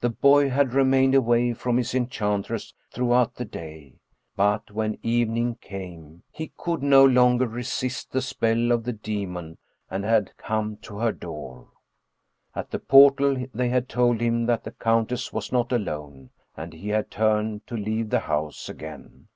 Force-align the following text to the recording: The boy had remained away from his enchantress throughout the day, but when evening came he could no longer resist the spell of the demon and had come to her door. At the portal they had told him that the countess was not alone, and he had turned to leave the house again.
The 0.00 0.10
boy 0.10 0.48
had 0.50 0.72
remained 0.74 1.14
away 1.14 1.52
from 1.54 1.76
his 1.76 1.94
enchantress 1.94 2.74
throughout 2.90 3.36
the 3.36 3.44
day, 3.44 4.00
but 4.34 4.72
when 4.72 4.98
evening 5.00 5.58
came 5.60 6.24
he 6.32 6.50
could 6.56 6.82
no 6.82 7.04
longer 7.04 7.46
resist 7.46 8.10
the 8.10 8.20
spell 8.20 8.72
of 8.72 8.82
the 8.82 8.92
demon 8.92 9.58
and 9.88 10.04
had 10.04 10.36
come 10.36 10.76
to 10.78 10.98
her 10.98 11.12
door. 11.12 11.68
At 12.52 12.72
the 12.72 12.80
portal 12.80 13.46
they 13.54 13.68
had 13.68 13.88
told 13.88 14.20
him 14.20 14.46
that 14.46 14.64
the 14.64 14.72
countess 14.72 15.32
was 15.32 15.52
not 15.52 15.70
alone, 15.70 16.30
and 16.56 16.72
he 16.72 16.88
had 16.88 17.08
turned 17.08 17.64
to 17.68 17.76
leave 17.76 18.10
the 18.10 18.18
house 18.18 18.68
again. 18.68 19.28